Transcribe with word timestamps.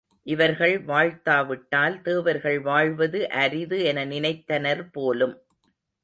இவர்கள் 0.27 0.85
வாழ்த்தாவிட்டால் 0.85 2.01
தேவர்கள் 2.01 2.57
வாழ்வது 2.59 3.29
அரிது 3.41 3.83
என 3.83 4.05
நினைத்தனர் 4.05 4.81
போலும். 4.91 5.35